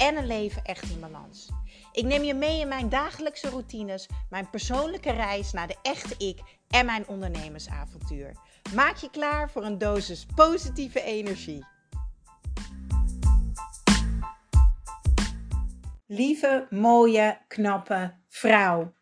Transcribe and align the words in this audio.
en 0.00 0.16
een 0.16 0.26
leven 0.26 0.64
echt 0.64 0.90
in 0.90 1.00
balans. 1.00 1.48
Ik 1.92 2.04
neem 2.04 2.22
je 2.22 2.34
mee 2.34 2.60
in 2.60 2.68
mijn 2.68 2.88
dagelijkse 2.88 3.48
routines, 3.48 4.08
mijn 4.30 4.50
persoonlijke 4.50 5.10
reis 5.10 5.52
naar 5.52 5.66
de 5.66 5.76
echte 5.82 6.14
ik 6.26 6.40
en 6.68 6.86
mijn 6.86 7.08
ondernemersavontuur. 7.08 8.36
Maak 8.74 8.96
je 8.96 9.10
klaar 9.10 9.50
voor 9.50 9.64
een 9.64 9.78
dosis 9.78 10.26
positieve 10.34 11.02
energie. 11.02 11.66
Lieve, 16.06 16.66
mooie, 16.70 17.38
knappe 17.48 18.14
vrouw. 18.28 18.92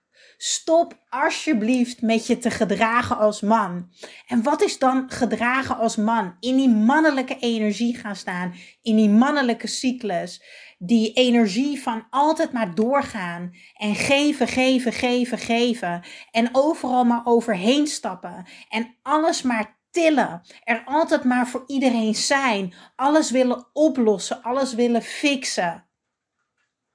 Stop 0.40 0.98
alsjeblieft 1.08 2.02
met 2.02 2.26
je 2.26 2.38
te 2.38 2.50
gedragen 2.50 3.18
als 3.18 3.40
man. 3.40 3.90
En 4.26 4.42
wat 4.42 4.62
is 4.62 4.78
dan 4.78 5.10
gedragen 5.10 5.76
als 5.76 5.96
man? 5.96 6.36
In 6.40 6.56
die 6.56 6.68
mannelijke 6.68 7.38
energie 7.38 7.96
gaan 7.96 8.16
staan, 8.16 8.54
in 8.82 8.96
die 8.96 9.08
mannelijke 9.08 9.66
cyclus. 9.66 10.42
Die 10.78 11.12
energie 11.12 11.82
van 11.82 12.06
altijd 12.10 12.52
maar 12.52 12.74
doorgaan. 12.74 13.52
En 13.74 13.94
geven, 13.94 14.48
geven, 14.48 14.92
geven, 14.92 15.38
geven. 15.38 16.02
En 16.30 16.48
overal 16.52 17.04
maar 17.04 17.22
overheen 17.24 17.86
stappen. 17.86 18.46
En 18.68 18.96
alles 19.02 19.42
maar 19.42 19.78
tillen, 19.90 20.42
er 20.64 20.82
altijd 20.84 21.24
maar 21.24 21.48
voor 21.48 21.64
iedereen 21.66 22.14
zijn, 22.14 22.74
alles 22.96 23.30
willen 23.30 23.66
oplossen, 23.72 24.42
alles 24.42 24.74
willen 24.74 25.02
fixen. 25.02 25.86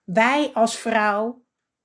Wij 0.04 0.52
als 0.54 0.78
vrouw 0.78 1.43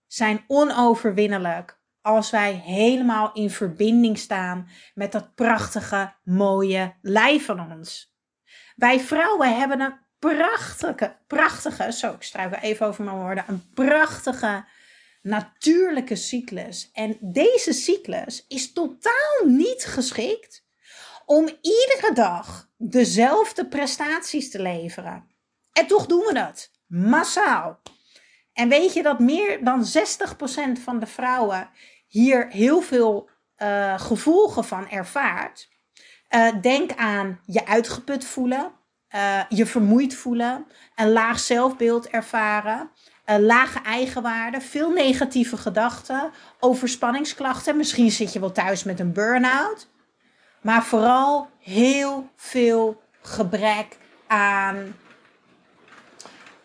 zijn 0.09 0.45
onoverwinnelijk 0.47 1.81
als 2.03 2.31
wij 2.31 2.53
helemaal 2.53 3.33
in 3.33 3.51
verbinding 3.51 4.19
staan 4.19 4.69
met 4.95 5.13
dat 5.13 5.35
prachtige, 5.35 6.15
mooie 6.25 6.95
lijf 7.03 7.45
van 7.45 7.73
ons. 7.73 8.17
Wij 8.77 9.01
vrouwen 9.01 9.59
hebben 9.59 9.81
een 9.81 9.95
prachtige, 10.19 11.17
prachtige, 11.27 11.93
zo 11.93 12.13
ik 12.13 12.23
struikel 12.23 12.59
even 12.59 12.87
over 12.87 13.05
mijn 13.05 13.17
woorden, 13.17 13.45
een 13.47 13.71
prachtige 13.75 14.65
natuurlijke 15.23 16.17
cyclus. 16.17 16.91
En 16.93 17.19
deze 17.21 17.73
cyclus 17.73 18.45
is 18.49 18.73
totaal 18.73 19.45
niet 19.45 19.85
geschikt 19.85 20.67
om 21.25 21.49
iedere 21.61 22.11
dag 22.15 22.71
dezelfde 22.77 23.67
prestaties 23.67 24.51
te 24.51 24.63
leveren. 24.63 25.31
En 25.73 25.87
toch 25.87 26.07
doen 26.07 26.25
we 26.25 26.35
dat, 26.35 26.71
massaal. 26.87 27.81
En 28.59 28.69
weet 28.69 28.93
je 28.93 29.03
dat 29.03 29.19
meer 29.19 29.65
dan 29.65 29.87
60% 30.79 30.83
van 30.83 30.99
de 30.99 31.07
vrouwen 31.07 31.69
hier 32.07 32.47
heel 32.49 32.81
veel 32.81 33.29
uh, 33.63 34.01
gevolgen 34.01 34.65
van 34.65 34.89
ervaart? 34.89 35.69
Uh, 36.31 36.49
denk 36.61 36.93
aan 36.97 37.41
je 37.47 37.67
uitgeput 37.67 38.25
voelen, 38.25 38.73
uh, 39.15 39.41
je 39.49 39.67
vermoeid 39.67 40.15
voelen, 40.15 40.67
een 40.97 41.13
laag 41.13 41.39
zelfbeeld 41.39 42.09
ervaren, 42.09 42.91
een 43.25 43.43
lage 43.43 43.81
eigenwaarde, 43.83 44.61
veel 44.61 44.91
negatieve 44.91 45.57
gedachten, 45.57 46.31
overspanningsklachten. 46.61 47.77
Misschien 47.77 48.11
zit 48.11 48.33
je 48.33 48.41
wel 48.41 48.53
thuis 48.53 48.85
met 48.85 49.01
een 49.01 49.13
burn-out, 49.13 49.89
maar 50.63 50.85
vooral 50.85 51.49
heel 51.59 52.31
veel 52.37 53.03
gebrek 53.23 53.97
aan 54.27 54.95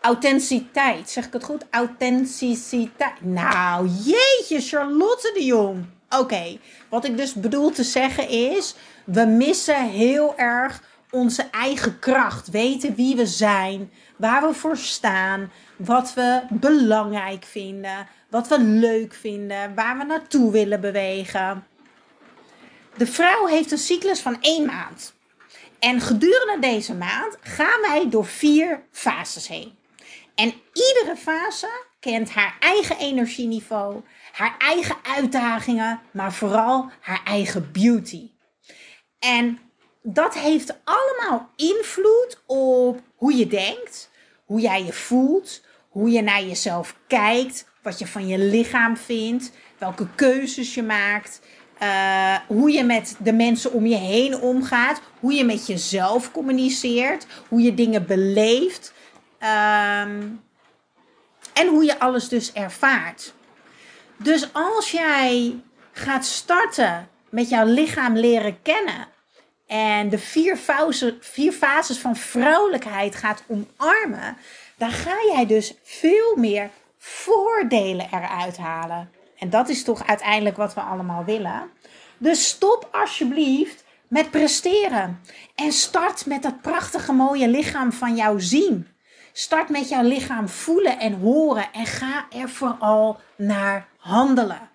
authenticiteit. 0.03 1.09
Zeg 1.09 1.25
ik 1.25 1.33
het 1.33 1.43
goed? 1.43 1.65
Authenticiteit. 1.69 3.21
Nou, 3.21 3.87
jeetje, 3.87 4.61
Charlotte 4.61 5.31
de 5.33 5.43
Jong. 5.43 5.85
Oké, 6.09 6.57
wat 6.89 7.05
ik 7.05 7.17
dus 7.17 7.33
bedoel 7.33 7.71
te 7.71 7.83
zeggen 7.83 8.29
is, 8.29 8.75
we 9.05 9.25
missen 9.25 9.89
heel 9.89 10.37
erg 10.37 10.81
onze 11.11 11.47
eigen 11.51 11.99
kracht, 11.99 12.49
weten 12.49 12.95
wie 12.95 13.15
we 13.15 13.25
zijn, 13.25 13.91
waar 14.15 14.47
we 14.47 14.53
voor 14.53 14.77
staan, 14.77 15.51
wat 15.75 16.13
we 16.13 16.41
belangrijk 16.49 17.45
vinden, 17.45 18.07
wat 18.29 18.47
we 18.47 18.59
leuk 18.59 19.13
vinden, 19.13 19.75
waar 19.75 19.97
we 19.97 20.03
naartoe 20.03 20.51
willen 20.51 20.81
bewegen. 20.81 21.65
De 22.97 23.07
vrouw 23.07 23.45
heeft 23.45 23.71
een 23.71 23.77
cyclus 23.77 24.19
van 24.19 24.37
één 24.41 24.65
maand. 24.65 25.13
En 25.79 26.01
gedurende 26.01 26.57
deze 26.59 26.93
maand 26.93 27.37
gaan 27.41 27.81
wij 27.81 28.09
door 28.09 28.25
vier 28.25 28.83
fases 28.91 29.47
heen. 29.47 29.81
En 30.35 30.53
iedere 30.73 31.15
fase 31.17 31.69
kent 31.99 32.29
haar 32.29 32.55
eigen 32.59 32.97
energieniveau, 32.97 34.01
haar 34.31 34.55
eigen 34.57 34.95
uitdagingen, 35.03 36.01
maar 36.11 36.33
vooral 36.33 36.89
haar 36.99 37.21
eigen 37.25 37.71
beauty. 37.71 38.31
En 39.19 39.59
dat 40.01 40.33
heeft 40.33 40.75
allemaal 40.83 41.49
invloed 41.55 42.41
op 42.45 43.01
hoe 43.15 43.35
je 43.35 43.47
denkt, 43.47 44.09
hoe 44.45 44.59
jij 44.59 44.83
je 44.83 44.93
voelt, 44.93 45.61
hoe 45.89 46.09
je 46.09 46.21
naar 46.21 46.43
jezelf 46.43 46.95
kijkt, 47.07 47.67
wat 47.81 47.99
je 47.99 48.07
van 48.07 48.27
je 48.27 48.37
lichaam 48.37 48.97
vindt, 48.97 49.51
welke 49.77 50.07
keuzes 50.15 50.73
je 50.73 50.83
maakt, 50.83 51.41
uh, 51.81 52.35
hoe 52.47 52.71
je 52.71 52.83
met 52.83 53.15
de 53.19 53.33
mensen 53.33 53.71
om 53.71 53.85
je 53.85 53.95
heen 53.95 54.35
omgaat, 54.41 55.01
hoe 55.19 55.33
je 55.33 55.43
met 55.43 55.67
jezelf 55.67 56.31
communiceert, 56.31 57.27
hoe 57.49 57.61
je 57.61 57.73
dingen 57.73 58.05
beleeft 58.05 58.93
um, 59.43 60.43
en 61.53 61.67
hoe 61.67 61.83
je 61.83 61.99
alles 61.99 62.27
dus 62.27 62.53
ervaart. 62.53 63.33
Dus 64.17 64.53
als 64.53 64.91
jij 64.91 65.61
gaat 65.91 66.25
starten 66.25 67.09
met 67.29 67.49
jouw 67.49 67.65
lichaam 67.65 68.15
leren 68.15 68.61
kennen 68.61 69.07
en 69.67 70.09
de 70.09 70.17
vier, 70.17 70.57
vier 71.19 71.51
fases 71.51 71.97
van 71.97 72.15
vrouwelijkheid 72.15 73.15
gaat 73.15 73.43
omarmen, 73.47 74.37
dan 74.77 74.91
ga 74.91 75.15
jij 75.33 75.45
dus 75.45 75.73
veel 75.83 76.35
meer 76.35 76.69
voordelen 76.97 78.07
eruit 78.11 78.57
halen. 78.57 79.11
En 79.37 79.49
dat 79.49 79.69
is 79.69 79.83
toch 79.83 80.07
uiteindelijk 80.07 80.57
wat 80.57 80.73
we 80.73 80.81
allemaal 80.81 81.23
willen. 81.23 81.69
Dus 82.17 82.47
stop 82.47 82.89
alsjeblieft 82.91 83.83
met 84.07 84.31
presteren. 84.31 85.21
En 85.55 85.71
start 85.71 86.25
met 86.25 86.43
dat 86.43 86.61
prachtige 86.61 87.11
mooie 87.11 87.47
lichaam 87.47 87.91
van 87.91 88.15
jou 88.15 88.41
zien. 88.41 88.92
Start 89.33 89.69
met 89.69 89.89
jouw 89.89 90.03
lichaam 90.03 90.49
voelen 90.49 90.99
en 90.99 91.13
horen. 91.13 91.71
En 91.71 91.85
ga 91.85 92.25
er 92.29 92.49
vooral 92.49 93.19
naar 93.38 93.88
handelen. 93.97 94.71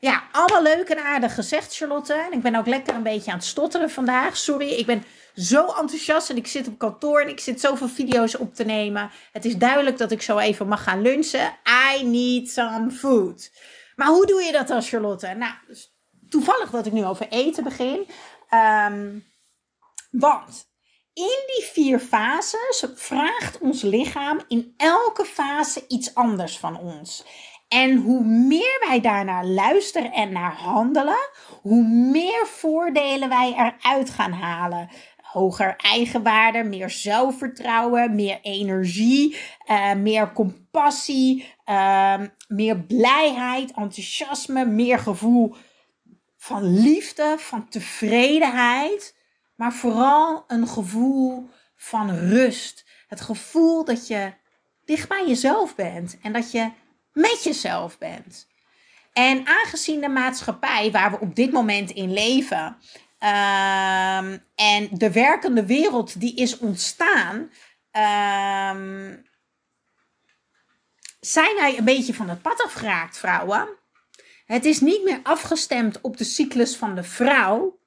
Ja, 0.00 0.22
allemaal 0.32 0.62
leuk 0.62 0.88
en 0.88 1.04
aardig 1.04 1.34
gezegd, 1.34 1.76
Charlotte. 1.76 2.14
En 2.14 2.32
ik 2.32 2.42
ben 2.42 2.54
ook 2.54 2.66
lekker 2.66 2.94
een 2.94 3.02
beetje 3.02 3.30
aan 3.30 3.36
het 3.36 3.46
stotteren 3.46 3.90
vandaag. 3.90 4.36
Sorry, 4.36 4.68
ik 4.68 4.86
ben 4.86 5.04
zo 5.34 5.66
enthousiast 5.66 6.30
en 6.30 6.36
ik 6.36 6.46
zit 6.46 6.68
op 6.68 6.78
kantoor 6.78 7.20
en 7.20 7.28
ik 7.28 7.40
zit 7.40 7.60
zoveel 7.60 7.88
video's 7.88 8.34
op 8.34 8.54
te 8.54 8.64
nemen. 8.64 9.10
Het 9.32 9.44
is 9.44 9.56
duidelijk 9.56 9.98
dat 9.98 10.10
ik 10.10 10.22
zo 10.22 10.38
even 10.38 10.68
mag 10.68 10.82
gaan 10.82 11.02
lunchen. 11.02 11.56
I 11.94 12.04
need 12.04 12.50
some 12.50 12.90
food. 12.90 13.50
Maar 13.96 14.08
hoe 14.08 14.26
doe 14.26 14.42
je 14.42 14.52
dat 14.52 14.68
dan, 14.68 14.82
Charlotte? 14.82 15.34
Nou, 15.34 15.52
dus 15.66 15.94
toevallig 16.28 16.70
dat 16.70 16.86
ik 16.86 16.92
nu 16.92 17.04
over 17.04 17.28
eten 17.28 17.64
begin. 17.64 18.06
Um, 18.86 19.24
want 20.10 20.69
in 21.20 21.42
die 21.46 21.64
vier 21.72 21.98
fases 21.98 22.84
vraagt 22.94 23.58
ons 23.58 23.82
lichaam 23.82 24.40
in 24.48 24.74
elke 24.76 25.24
fase 25.24 25.84
iets 25.88 26.14
anders 26.14 26.58
van 26.58 26.78
ons. 26.78 27.24
En 27.68 27.96
hoe 27.96 28.24
meer 28.24 28.84
wij 28.88 29.00
daarnaar 29.00 29.44
luisteren 29.44 30.12
en 30.12 30.32
naar 30.32 30.54
handelen, 30.54 31.28
hoe 31.62 31.82
meer 31.88 32.46
voordelen 32.46 33.28
wij 33.28 33.54
eruit 33.56 34.10
gaan 34.10 34.32
halen. 34.32 34.88
Hoger 35.22 35.76
eigenwaarde, 35.76 36.62
meer 36.62 36.90
zelfvertrouwen, 36.90 38.14
meer 38.14 38.38
energie, 38.42 39.36
uh, 39.66 39.94
meer 39.94 40.32
compassie, 40.32 41.54
uh, 41.66 42.20
meer 42.48 42.76
blijheid, 42.80 43.72
enthousiasme, 43.72 44.66
meer 44.66 44.98
gevoel 44.98 45.54
van 46.36 46.80
liefde, 46.80 47.34
van 47.38 47.68
tevredenheid, 47.68 49.14
maar 49.60 49.72
vooral 49.72 50.44
een 50.46 50.68
gevoel 50.68 51.50
van 51.76 52.10
rust. 52.10 52.84
Het 53.08 53.20
gevoel 53.20 53.84
dat 53.84 54.06
je 54.06 54.32
dicht 54.84 55.08
bij 55.08 55.26
jezelf 55.26 55.74
bent 55.74 56.18
en 56.22 56.32
dat 56.32 56.50
je 56.50 56.70
met 57.12 57.44
jezelf 57.44 57.98
bent. 57.98 58.48
En 59.12 59.46
aangezien 59.46 60.00
de 60.00 60.08
maatschappij 60.08 60.90
waar 60.90 61.10
we 61.10 61.20
op 61.20 61.34
dit 61.34 61.52
moment 61.52 61.90
in 61.90 62.12
leven 62.12 62.64
um, 63.18 64.44
en 64.54 64.88
de 64.90 65.10
werkende 65.12 65.66
wereld 65.66 66.20
die 66.20 66.34
is 66.36 66.58
ontstaan, 66.58 67.36
um, 67.36 69.26
zijn 71.20 71.54
wij 71.56 71.78
een 71.78 71.84
beetje 71.84 72.14
van 72.14 72.28
het 72.28 72.42
pad 72.42 72.62
afgeraakt, 72.62 73.18
vrouwen. 73.18 73.68
Het 74.44 74.64
is 74.64 74.80
niet 74.80 75.04
meer 75.04 75.20
afgestemd 75.22 76.00
op 76.00 76.16
de 76.16 76.24
cyclus 76.24 76.76
van 76.76 76.94
de 76.94 77.02
vrouw, 77.02 77.79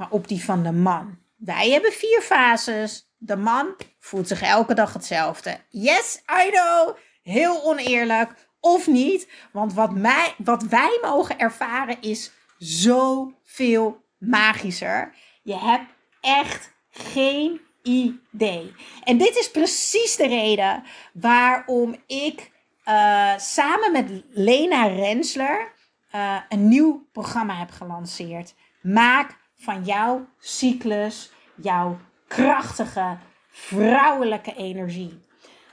maar 0.00 0.10
op 0.10 0.28
die 0.28 0.44
van 0.44 0.62
de 0.62 0.72
man. 0.72 1.18
Wij 1.36 1.70
hebben 1.70 1.92
vier 1.92 2.20
fases. 2.20 3.12
De 3.18 3.36
man 3.36 3.74
voelt 3.98 4.28
zich 4.28 4.42
elke 4.42 4.74
dag 4.74 4.92
hetzelfde. 4.92 5.60
Yes, 5.68 6.22
I 6.44 6.50
know. 6.50 6.96
Heel 7.22 7.64
oneerlijk. 7.64 8.48
Of 8.60 8.86
niet. 8.86 9.28
Want 9.52 9.74
wat, 9.74 9.94
mij, 9.94 10.34
wat 10.38 10.62
wij 10.62 10.98
mogen 11.02 11.38
ervaren 11.38 11.96
is 12.00 12.32
zoveel 12.58 14.04
magischer. 14.18 15.14
Je 15.42 15.56
hebt 15.56 15.90
echt 16.20 16.72
geen 16.90 17.60
idee. 17.82 18.74
En 19.04 19.18
dit 19.18 19.36
is 19.36 19.50
precies 19.50 20.16
de 20.16 20.26
reden 20.26 20.82
waarom 21.12 21.96
ik 22.06 22.50
uh, 22.88 23.38
samen 23.38 23.92
met 23.92 24.22
Lena 24.30 24.86
Rensler 24.86 25.72
uh, 26.14 26.36
een 26.48 26.68
nieuw 26.68 27.06
programma 27.12 27.54
heb 27.54 27.70
gelanceerd. 27.70 28.54
Maak 28.82 29.38
van 29.60 29.84
jouw 29.84 30.26
cyclus 30.38 31.32
jouw 31.54 31.98
krachtige 32.26 33.16
vrouwelijke 33.50 34.54
energie. 34.54 35.20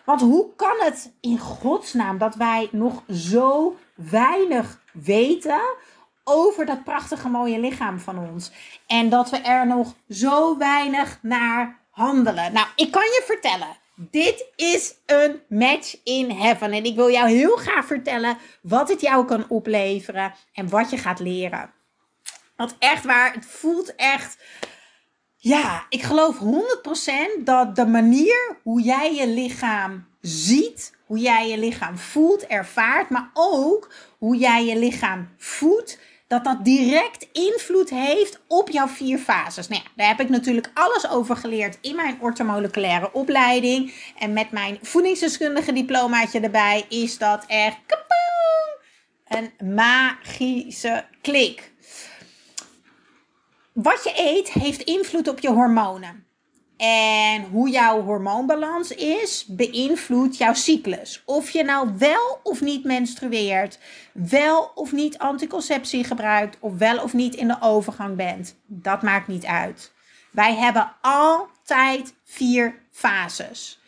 Want 0.05 0.21
hoe 0.21 0.55
kan 0.55 0.75
het 0.79 1.13
in 1.21 1.39
godsnaam 1.39 2.17
dat 2.17 2.35
wij 2.35 2.69
nog 2.71 3.03
zo 3.09 3.75
weinig 3.95 4.81
weten 4.93 5.61
over 6.23 6.65
dat 6.65 6.83
prachtige 6.83 7.29
mooie 7.29 7.59
lichaam 7.59 7.99
van 7.99 8.19
ons? 8.19 8.51
En 8.87 9.09
dat 9.09 9.29
we 9.29 9.37
er 9.37 9.67
nog 9.67 9.93
zo 10.09 10.57
weinig 10.57 11.19
naar 11.21 11.79
handelen. 11.89 12.53
Nou, 12.53 12.67
ik 12.75 12.91
kan 12.91 13.01
je 13.01 13.23
vertellen. 13.25 13.77
Dit 13.95 14.45
is 14.55 14.95
een 15.05 15.41
match 15.49 15.95
in 16.03 16.31
heaven. 16.31 16.71
En 16.71 16.83
ik 16.83 16.95
wil 16.95 17.11
jou 17.11 17.29
heel 17.29 17.55
graag 17.55 17.85
vertellen 17.85 18.37
wat 18.61 18.89
het 18.89 19.01
jou 19.01 19.25
kan 19.25 19.45
opleveren 19.49 20.33
en 20.53 20.69
wat 20.69 20.89
je 20.89 20.97
gaat 20.97 21.19
leren. 21.19 21.71
Want 22.57 22.75
echt 22.79 23.05
waar, 23.05 23.33
het 23.33 23.45
voelt 23.45 23.95
echt. 23.95 24.37
Ja, 25.35 25.85
ik 25.89 26.01
geloof 26.03 26.37
100% 26.37 27.43
dat 27.43 27.75
de 27.75 27.85
manier 27.85 28.57
hoe 28.63 28.81
jij 28.81 29.15
je 29.15 29.27
lichaam 29.27 30.07
ziet, 30.21 30.95
hoe 31.05 31.17
jij 31.17 31.49
je 31.49 31.57
lichaam 31.57 31.97
voelt, 31.97 32.47
ervaart, 32.47 33.09
maar 33.09 33.29
ook 33.33 33.93
hoe 34.17 34.37
jij 34.37 34.65
je 34.65 34.77
lichaam 34.77 35.29
voedt, 35.37 35.99
dat 36.27 36.43
dat 36.43 36.65
direct 36.65 37.27
invloed 37.31 37.89
heeft 37.89 38.39
op 38.47 38.69
jouw 38.69 38.87
vier 38.87 39.17
fases. 39.17 39.67
Nou 39.67 39.81
ja, 39.83 39.89
daar 39.95 40.07
heb 40.07 40.19
ik 40.19 40.29
natuurlijk 40.29 40.71
alles 40.73 41.09
over 41.09 41.35
geleerd 41.35 41.77
in 41.81 41.95
mijn 41.95 42.17
ortomoleculaire 42.21 43.13
opleiding. 43.13 43.93
En 44.19 44.33
met 44.33 44.51
mijn 44.51 44.79
voedingsdeskundige 44.81 45.73
diplomaatje 45.73 46.39
erbij 46.39 46.85
is 46.89 47.17
dat 47.17 47.43
echt 47.47 47.77
een 49.27 49.75
magische 49.75 51.05
klik. 51.21 51.71
Wat 53.81 54.03
je 54.03 54.13
eet 54.15 54.49
heeft 54.49 54.81
invloed 54.81 55.27
op 55.27 55.39
je 55.39 55.49
hormonen. 55.49 56.25
En 56.77 57.43
hoe 57.43 57.69
jouw 57.69 58.01
hormoonbalans 58.01 58.91
is, 58.91 59.45
beïnvloedt 59.47 60.37
jouw 60.37 60.53
cyclus. 60.53 61.21
Of 61.25 61.49
je 61.49 61.63
nou 61.63 61.89
wel 61.97 62.39
of 62.43 62.61
niet 62.61 62.83
menstrueert, 62.83 63.79
wel 64.13 64.71
of 64.75 64.91
niet 64.91 65.17
anticonceptie 65.17 66.03
gebruikt, 66.03 66.57
of 66.59 66.77
wel 66.77 67.03
of 67.03 67.13
niet 67.13 67.35
in 67.35 67.47
de 67.47 67.57
overgang 67.59 68.15
bent, 68.15 68.55
dat 68.65 69.01
maakt 69.01 69.27
niet 69.27 69.45
uit. 69.45 69.91
Wij 70.31 70.55
hebben 70.55 70.95
altijd 71.01 72.13
vier 72.23 72.79
fases. 72.91 73.79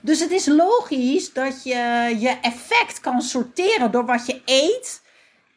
Dus 0.00 0.20
het 0.20 0.30
is 0.30 0.46
logisch 0.46 1.32
dat 1.32 1.62
je 1.64 2.16
je 2.18 2.38
effect 2.42 3.00
kan 3.00 3.22
sorteren 3.22 3.90
door 3.90 4.06
wat 4.06 4.26
je 4.26 4.42
eet, 4.44 5.02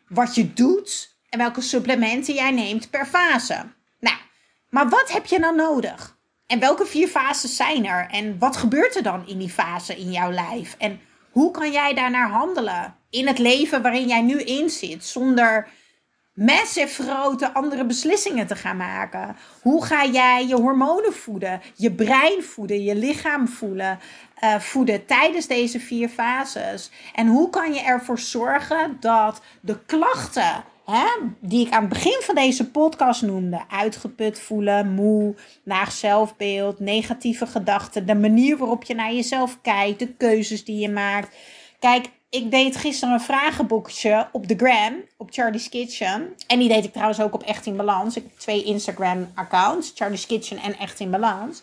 wat 0.08 0.36
je 0.36 0.54
doet 0.54 1.18
en 1.30 1.40
welke 1.40 1.62
supplementen 1.62 2.34
jij 2.34 2.52
neemt 2.52 2.90
per 2.90 3.06
fase. 3.06 3.78
Maar 4.70 4.90
wat 4.90 5.12
heb 5.12 5.26
je 5.26 5.40
nou 5.40 5.56
nodig? 5.56 6.18
En 6.48 6.60
welke 6.60 6.86
vier 6.86 7.08
fases 7.08 7.56
zijn 7.56 7.86
er? 7.86 8.08
En 8.12 8.40
wat 8.40 8.58
gebeurt 8.58 8.96
er 8.96 9.04
dan 9.04 9.28
in 9.28 9.38
die 9.38 9.50
fase 9.50 9.98
in 9.98 10.12
jouw 10.12 10.32
lijf? 10.32 10.76
En 10.78 11.00
hoe 11.32 11.52
kan 11.52 11.72
jij 11.72 11.94
daarnaar 11.94 12.30
handelen 12.30 12.96
in 13.10 13.28
het 13.28 13.40
leven 13.40 13.82
waarin 13.82 14.08
jij 14.08 14.22
nu 14.22 14.42
in 14.42 14.70
zit, 14.70 15.06
zonder 15.06 15.68
massive 16.34 17.04
grote 17.04 17.54
andere 17.54 17.86
beslissingen 17.86 18.48
te 18.48 18.56
gaan 18.56 18.78
maken? 18.78 19.36
Hoe 19.62 19.86
ga 19.86 20.06
jij 20.06 20.48
je 20.48 20.56
hormonen 20.56 21.14
voeden, 21.14 21.62
je 21.76 21.92
brein 21.92 22.44
voeden, 22.44 22.84
je 22.84 22.96
lichaam 22.96 23.48
voelen, 23.48 24.00
uh, 24.44 24.60
voeden 24.60 25.06
tijdens 25.06 25.48
deze 25.48 25.80
vier 25.80 26.10
fases? 26.10 26.92
En 27.14 27.28
hoe 27.28 27.50
kan 27.50 27.74
je 27.74 27.82
ervoor 27.82 28.20
zorgen 28.20 28.98
dat 29.00 29.42
de 29.62 29.80
klachten 29.86 30.64
die 31.40 31.68
ik 31.68 31.74
aan 31.74 31.82
het 31.82 31.90
begin 31.90 32.20
van 32.22 32.36
deze 32.36 32.70
podcast 32.70 33.22
noemde. 33.22 33.62
Uitgeput 33.70 34.40
voelen, 34.40 34.94
moe, 34.94 35.36
laag 35.64 35.92
zelfbeeld, 35.92 36.80
negatieve 36.80 37.48
gedachten. 37.48 38.06
De 38.06 38.16
manier 38.16 38.58
waarop 38.58 38.84
je 38.84 38.96
naar 38.96 39.14
jezelf 39.14 39.58
kijkt, 39.62 40.00
de 40.00 40.14
keuzes 40.14 40.66
die 40.66 40.80
je 40.80 40.90
maakt. 40.90 41.36
Kijk, 41.80 42.10
ik 42.30 42.52
deed 42.52 42.76
gisteren 42.76 43.14
een 43.14 43.22
vragenboekje 43.22 44.28
op 44.32 44.48
de 44.48 44.56
gram, 44.56 44.94
op 45.18 45.30
Charlie's 45.32 45.70
Kitchen. 45.70 46.36
En 46.48 46.60
die 46.60 46.70
deed 46.70 46.84
ik 46.84 46.92
trouwens 46.92 47.22
ook 47.22 47.34
op 47.34 47.44
Echt 47.44 47.66
in 47.66 47.76
Balans. 47.76 48.16
Ik 48.16 48.24
heb 48.24 48.40
twee 48.40 48.64
Instagram-accounts, 48.64 49.92
Charlie's 49.96 50.26
Kitchen 50.26 50.58
en 50.58 50.78
Echt 50.78 51.00
in 51.00 51.12
Balans. 51.12 51.62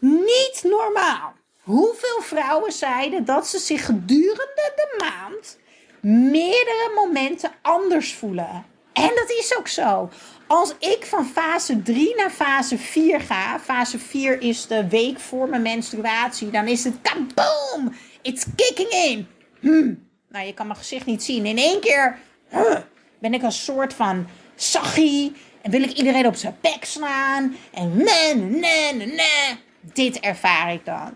Niet 0.00 0.60
normaal. 0.62 1.32
Hoeveel 1.62 2.20
vrouwen 2.20 2.72
zeiden 2.72 3.24
dat 3.24 3.46
ze 3.46 3.58
zich 3.58 3.84
gedurende 3.84 4.72
de 4.76 4.96
maand 4.98 5.58
meerdere 6.00 6.92
momenten 6.94 7.50
anders 7.62 8.14
voelen. 8.14 8.64
En 8.92 9.10
dat 9.14 9.30
is 9.30 9.56
ook 9.58 9.68
zo. 9.68 10.10
Als 10.46 10.74
ik 10.78 11.04
van 11.06 11.26
fase 11.26 11.82
3 11.82 12.14
naar 12.16 12.30
fase 12.30 12.78
4 12.78 13.20
ga, 13.20 13.60
fase 13.60 13.98
4 13.98 14.40
is 14.40 14.66
de 14.66 14.88
week 14.88 15.20
voor 15.20 15.48
mijn 15.48 15.62
menstruatie, 15.62 16.50
dan 16.50 16.66
is 16.66 16.84
het 16.84 16.94
kaboom! 17.02 17.94
It's 18.22 18.44
kicking 18.56 18.90
in. 18.90 19.28
Hm. 19.60 19.94
Nou, 20.28 20.46
je 20.46 20.54
kan 20.54 20.66
mijn 20.66 20.78
gezicht 20.78 21.06
niet 21.06 21.22
zien. 21.22 21.46
In 21.46 21.58
één 21.58 21.80
keer 21.80 22.18
ben 23.18 23.34
ik 23.34 23.42
een 23.42 23.52
soort 23.52 23.94
van 23.94 24.26
saggie 24.54 25.32
en 25.62 25.70
wil 25.70 25.82
ik 25.82 25.92
iedereen 25.92 26.26
op 26.26 26.34
zijn 26.34 26.56
bek 26.60 26.84
slaan. 26.84 27.56
En 27.72 27.96
nee, 27.96 28.34
nee, 28.34 28.92
nee. 28.94 29.60
Dit 29.80 30.20
ervaar 30.20 30.72
ik 30.72 30.84
dan. 30.84 31.14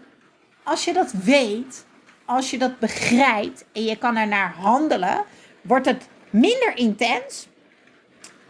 Als 0.62 0.84
je 0.84 0.92
dat 0.92 1.12
weet, 1.12 1.84
als 2.24 2.50
je 2.50 2.58
dat 2.58 2.78
begrijpt 2.78 3.64
en 3.72 3.84
je 3.84 3.96
kan 3.96 4.16
er 4.16 4.26
naar 4.26 4.54
handelen, 4.54 5.24
wordt 5.60 5.86
het 5.86 6.08
minder 6.30 6.76
intens. 6.76 7.48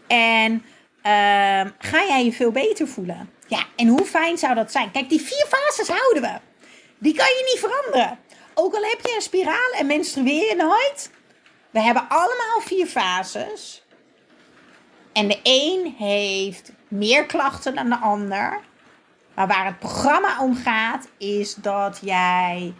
En 0.07 0.65
ehm, 1.01 1.69
ga 1.77 2.05
jij 2.07 2.25
je 2.25 2.33
veel 2.33 2.51
beter 2.51 2.87
voelen. 2.87 3.29
Ja, 3.47 3.65
en 3.75 3.87
hoe 3.87 4.05
fijn 4.05 4.37
zou 4.37 4.55
dat 4.55 4.71
zijn? 4.71 4.91
Kijk, 4.91 5.09
die 5.09 5.21
vier 5.21 5.45
fases 5.47 5.87
houden 5.87 6.21
we. 6.21 6.39
Die 6.97 7.13
kan 7.13 7.27
je 7.27 7.49
niet 7.51 7.71
veranderen. 7.71 8.19
Ook 8.53 8.73
al 8.73 8.83
heb 8.83 8.99
je 9.01 9.13
een 9.15 9.21
spiraal 9.21 9.71
en 9.77 9.85
menstrueer 9.85 10.49
je 10.49 10.55
nooit. 10.55 11.11
We 11.69 11.81
hebben 11.81 12.09
allemaal 12.09 12.61
vier 12.61 12.85
fases. 12.85 13.83
En 15.13 15.27
de 15.27 15.39
een 15.43 15.95
heeft 15.97 16.71
meer 16.87 17.25
klachten 17.25 17.75
dan 17.75 17.89
de 17.89 17.97
ander. 17.97 18.59
Maar 19.35 19.47
waar 19.47 19.65
het 19.65 19.79
programma 19.79 20.41
om 20.41 20.55
gaat, 20.55 21.07
is 21.17 21.55
dat 21.55 21.99
jij 22.01 22.73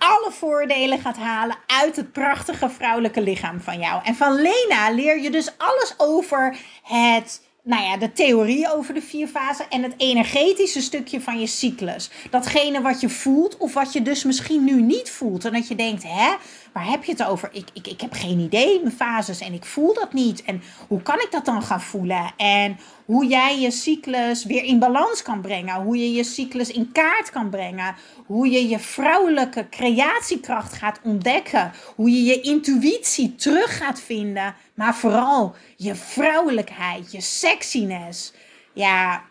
alle 0.00 0.30
voordelen 0.32 0.98
gaat 0.98 1.16
halen 1.16 1.56
uit 1.66 1.96
het 1.96 2.12
prachtige 2.12 2.70
vrouwelijke 2.70 3.20
lichaam 3.20 3.60
van 3.60 3.78
jou. 3.78 4.04
En 4.04 4.14
van 4.14 4.34
Lena 4.34 4.90
leer 4.90 5.20
je 5.20 5.30
dus 5.30 5.52
alles 5.58 5.94
over 5.96 6.56
het 6.82 7.40
nou 7.62 7.82
ja, 7.82 7.96
de 7.96 8.12
theorie 8.12 8.72
over 8.72 8.94
de 8.94 9.02
vier 9.02 9.26
fasen 9.26 9.66
en 9.68 9.82
het 9.82 9.94
energetische 9.96 10.80
stukje 10.80 11.20
van 11.20 11.40
je 11.40 11.46
cyclus. 11.46 12.10
Datgene 12.30 12.80
wat 12.80 13.00
je 13.00 13.08
voelt 13.08 13.56
of 13.56 13.74
wat 13.74 13.92
je 13.92 14.02
dus 14.02 14.24
misschien 14.24 14.64
nu 14.64 14.82
niet 14.82 15.10
voelt. 15.10 15.44
En 15.44 15.52
dat 15.52 15.68
je 15.68 15.74
denkt, 15.74 16.02
hè, 16.02 16.34
waar 16.72 16.90
heb 16.90 17.04
je 17.04 17.12
het 17.12 17.24
over? 17.24 17.48
Ik, 17.52 17.68
ik, 17.72 17.86
ik 17.86 18.00
heb 18.00 18.12
geen 18.12 18.38
idee, 18.38 18.80
mijn 18.82 18.94
fases 18.94 19.40
en 19.40 19.52
ik 19.52 19.64
voel 19.64 19.94
dat 19.94 20.12
niet. 20.12 20.42
En 20.42 20.62
hoe 20.88 21.02
kan 21.02 21.20
ik 21.20 21.28
dat 21.30 21.44
dan 21.44 21.62
gaan 21.62 21.80
voelen? 21.80 22.32
En 22.36 22.78
hoe 23.04 23.26
jij 23.26 23.60
je 23.60 23.70
cyclus 23.70 24.44
weer 24.44 24.64
in 24.64 24.78
balans 24.78 25.22
kan 25.22 25.40
brengen. 25.40 25.82
Hoe 25.82 25.96
je 25.96 26.12
je 26.12 26.24
cyclus 26.24 26.70
in 26.70 26.92
kaart 26.92 27.30
kan 27.30 27.50
brengen. 27.50 27.94
Hoe 28.26 28.50
je 28.50 28.68
je 28.68 28.78
vrouwelijke 28.78 29.68
creatiekracht 29.68 30.72
gaat 30.72 31.00
ontdekken. 31.02 31.72
Hoe 31.96 32.10
je 32.10 32.24
je 32.24 32.40
intuïtie 32.40 33.34
terug 33.34 33.76
gaat 33.76 34.00
vinden. 34.00 34.54
Maar 34.74 34.94
vooral 34.94 35.54
je 35.76 35.94
vrouwelijkheid, 35.94 37.12
je 37.12 37.20
sexiness. 37.20 38.32
Ja, 38.72 39.22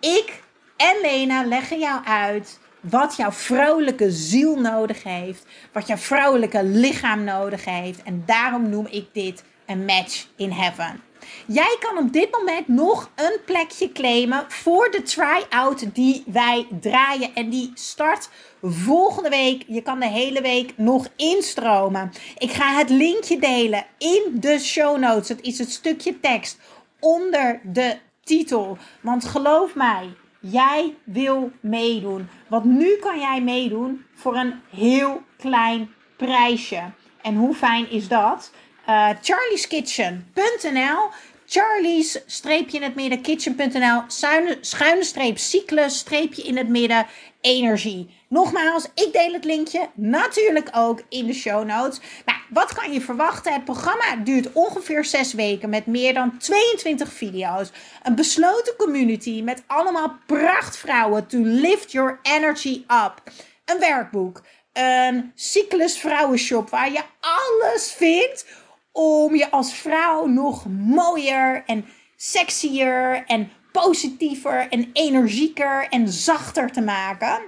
ik 0.00 0.42
en 0.76 1.00
Lena 1.02 1.44
leggen 1.44 1.78
jou 1.78 2.04
uit 2.04 2.58
wat 2.80 3.16
jouw 3.16 3.32
vrouwelijke 3.32 4.10
ziel 4.10 4.56
nodig 4.56 5.02
heeft. 5.02 5.44
Wat 5.72 5.86
jouw 5.86 5.96
vrouwelijke 5.96 6.64
lichaam 6.64 7.24
nodig 7.24 7.64
heeft. 7.64 8.02
En 8.02 8.22
daarom 8.26 8.68
noem 8.68 8.86
ik 8.90 9.06
dit 9.12 9.44
a 9.70 9.74
match 9.74 10.26
in 10.36 10.50
heaven. 10.50 11.00
Jij 11.46 11.76
kan 11.80 11.98
op 11.98 12.12
dit 12.12 12.30
moment 12.30 12.68
nog 12.68 13.10
een 13.14 13.38
plekje 13.44 13.92
claimen 13.92 14.44
voor 14.48 14.90
de 14.90 15.02
try-out 15.02 15.94
die 15.94 16.22
wij 16.26 16.66
draaien. 16.80 17.34
En 17.34 17.50
die 17.50 17.70
start 17.74 18.28
volgende 18.62 19.28
week. 19.28 19.64
Je 19.66 19.82
kan 19.82 20.00
de 20.00 20.08
hele 20.08 20.40
week 20.40 20.72
nog 20.76 21.08
instromen. 21.16 22.12
Ik 22.38 22.50
ga 22.50 22.76
het 22.76 22.90
linkje 22.90 23.38
delen 23.38 23.86
in 23.98 24.22
de 24.32 24.58
show 24.58 24.98
notes. 24.98 25.28
Het 25.28 25.40
is 25.40 25.58
het 25.58 25.70
stukje 25.70 26.20
tekst 26.20 26.58
onder 27.00 27.60
de 27.62 27.96
titel. 28.24 28.78
Want 29.00 29.24
geloof 29.24 29.74
mij, 29.74 30.08
jij 30.40 30.94
wil 31.04 31.52
meedoen. 31.60 32.28
Want 32.48 32.64
nu 32.64 32.96
kan 32.96 33.18
jij 33.18 33.42
meedoen 33.42 34.04
voor 34.14 34.36
een 34.36 34.54
heel 34.70 35.22
klein 35.36 35.94
prijsje. 36.16 36.82
En 37.22 37.34
hoe 37.34 37.54
fijn 37.54 37.90
is 37.90 38.08
dat? 38.08 38.50
Uh, 38.88 39.08
charlieskitchen.nl 39.22 41.10
Charlie's 41.50 42.18
streepje 42.26 42.76
in 42.76 42.82
het 42.82 42.94
midden, 42.94 43.20
kitchen.nl, 43.20 44.02
schuine 44.60 45.04
streep, 45.04 45.38
cyclus, 45.38 45.98
streepje 45.98 46.42
in 46.42 46.56
het 46.56 46.68
midden, 46.68 47.06
energie. 47.40 48.10
Nogmaals, 48.28 48.84
ik 48.94 49.12
deel 49.12 49.32
het 49.32 49.44
linkje 49.44 49.88
natuurlijk 49.94 50.68
ook 50.72 51.02
in 51.08 51.26
de 51.26 51.32
show 51.32 51.64
notes. 51.64 52.00
Nou, 52.26 52.37
wat 52.50 52.72
kan 52.74 52.92
je 52.92 53.00
verwachten? 53.00 53.52
Het 53.52 53.64
programma 53.64 54.16
duurt 54.16 54.52
ongeveer 54.52 55.04
6 55.04 55.32
weken 55.32 55.70
met 55.70 55.86
meer 55.86 56.14
dan 56.14 56.38
22 56.38 57.12
video's. 57.12 57.70
Een 58.02 58.14
besloten 58.14 58.76
community 58.76 59.42
met 59.42 59.62
allemaal 59.66 60.16
prachtvrouwen 60.26 61.26
to 61.26 61.38
lift 61.38 61.92
your 61.92 62.18
energy 62.22 62.84
up. 63.04 63.22
Een 63.64 63.78
werkboek, 63.78 64.42
een 64.72 65.32
cyclus 65.34 65.98
vrouwenshop 65.98 66.70
waar 66.70 66.92
je 66.92 67.02
alles 67.20 67.92
vindt 67.92 68.46
om 68.92 69.34
je 69.34 69.50
als 69.50 69.74
vrouw 69.74 70.26
nog 70.26 70.66
mooier 70.68 71.62
en 71.66 71.84
sexier 72.16 73.24
en 73.26 73.50
positiever 73.72 74.68
en 74.68 74.90
energieker 74.92 75.86
en 75.88 76.08
zachter 76.08 76.72
te 76.72 76.80
maken. 76.80 77.40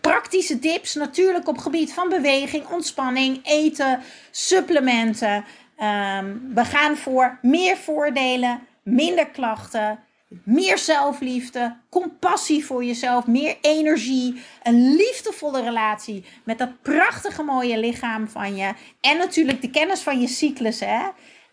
Praktische 0.00 0.58
tips 0.58 0.94
natuurlijk 0.94 1.48
op 1.48 1.58
gebied 1.58 1.92
van 1.92 2.08
beweging, 2.08 2.66
ontspanning, 2.66 3.40
eten, 3.42 4.02
supplementen. 4.30 5.44
Ehm, 5.76 6.36
we 6.54 6.64
gaan 6.64 6.96
voor 6.96 7.38
meer 7.42 7.76
voordelen, 7.76 8.66
minder 8.82 9.26
klachten, 9.26 9.98
meer 10.44 10.78
zelfliefde, 10.78 11.76
compassie 11.90 12.64
voor 12.64 12.84
jezelf, 12.84 13.26
meer 13.26 13.56
energie, 13.60 14.42
een 14.62 14.94
liefdevolle 14.94 15.62
relatie 15.62 16.24
met 16.44 16.58
dat 16.58 16.82
prachtige 16.82 17.42
mooie 17.42 17.78
lichaam 17.78 18.28
van 18.28 18.56
je 18.56 18.72
en 19.00 19.16
natuurlijk 19.18 19.62
de 19.62 19.70
kennis 19.70 20.00
van 20.00 20.20
je 20.20 20.26
cyclus, 20.26 20.80
hè? 20.80 21.08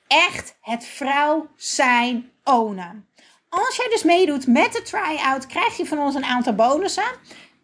Echt 0.07 0.57
het 0.61 0.85
vrouw 0.85 1.49
zijn 1.55 2.31
ownen. 2.43 3.05
Als 3.49 3.75
jij 3.75 3.89
dus 3.89 4.03
meedoet 4.03 4.47
met 4.47 4.73
de 4.73 4.81
try-out, 4.81 5.47
krijg 5.47 5.77
je 5.77 5.85
van 5.85 5.99
ons 5.99 6.15
een 6.15 6.25
aantal 6.25 6.53
bonussen. 6.53 7.11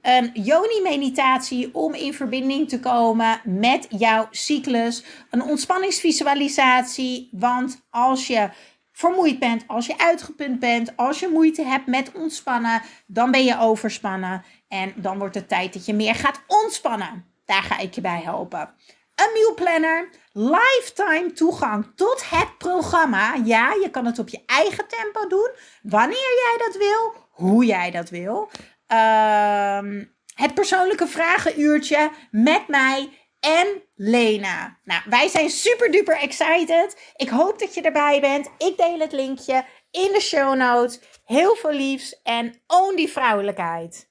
Een 0.01 0.29
yoni-meditatie 0.33 1.75
om 1.75 1.93
in 1.93 2.13
verbinding 2.13 2.69
te 2.69 2.79
komen 2.79 3.41
met 3.43 3.87
jouw 3.89 4.27
cyclus. 4.31 5.03
Een 5.29 5.43
ontspanningsvisualisatie, 5.43 7.29
want 7.31 7.85
als 7.89 8.27
je 8.27 8.49
vermoeid 8.91 9.39
bent, 9.39 9.63
als 9.67 9.85
je 9.85 9.97
uitgeput 9.97 10.59
bent, 10.59 10.97
als 10.97 11.19
je 11.19 11.27
moeite 11.27 11.63
hebt 11.63 11.87
met 11.87 12.11
ontspannen, 12.11 12.81
dan 13.05 13.31
ben 13.31 13.43
je 13.43 13.59
overspannen. 13.59 14.43
En 14.67 14.93
dan 14.95 15.17
wordt 15.17 15.35
het 15.35 15.49
tijd 15.49 15.73
dat 15.73 15.85
je 15.85 15.93
meer 15.93 16.15
gaat 16.15 16.41
ontspannen. 16.47 17.25
Daar 17.45 17.63
ga 17.63 17.77
ik 17.77 17.93
je 17.93 18.01
bij 18.01 18.21
helpen. 18.23 18.73
Een 19.15 19.29
mealplanner, 19.33 20.09
lifetime 20.31 21.31
toegang 21.33 21.91
tot 21.95 22.29
het 22.29 22.57
programma. 22.57 23.35
Ja, 23.43 23.73
je 23.81 23.89
kan 23.91 24.05
het 24.05 24.19
op 24.19 24.29
je 24.29 24.43
eigen 24.45 24.87
tempo 24.87 25.27
doen, 25.27 25.49
wanneer 25.81 26.17
jij 26.43 26.55
dat 26.65 26.77
wil, 26.77 27.13
hoe 27.29 27.65
jij 27.65 27.91
dat 27.91 28.09
wil. 28.09 28.49
Ehm, 28.87 30.05
het 30.35 30.53
persoonlijke 30.53 31.07
vragenuurtje 31.07 32.11
met 32.31 32.67
mij 32.67 33.09
en 33.39 33.83
Lena. 33.95 34.79
Nou, 34.83 35.01
wij 35.09 35.27
zijn 35.27 35.49
super 35.49 35.91
duper 35.91 36.17
excited. 36.17 37.13
Ik 37.15 37.29
hoop 37.29 37.59
dat 37.59 37.73
je 37.73 37.81
erbij 37.81 38.21
bent. 38.21 38.49
Ik 38.57 38.77
deel 38.77 38.99
het 38.99 39.11
linkje 39.11 39.65
in 39.91 40.11
de 40.13 40.21
show 40.21 40.55
notes. 40.55 40.99
Heel 41.25 41.55
veel 41.55 41.71
liefs 41.71 42.21
en 42.23 42.61
own 42.67 42.95
die 42.95 43.09
vrouwelijkheid. 43.09 44.05